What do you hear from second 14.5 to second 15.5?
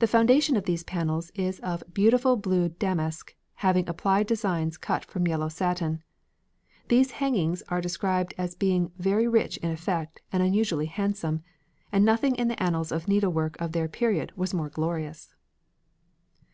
more glorious.